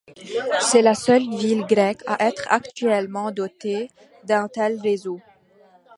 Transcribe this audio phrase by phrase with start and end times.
[0.61, 3.91] C'est la seule ville grecque à être actuellement dotée
[4.23, 5.21] d'un tel réseau.